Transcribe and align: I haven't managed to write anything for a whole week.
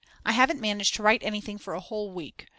I 0.25 0.31
haven't 0.31 0.59
managed 0.59 0.95
to 0.95 1.03
write 1.03 1.21
anything 1.21 1.59
for 1.59 1.75
a 1.75 1.79
whole 1.79 2.11
week. 2.11 2.47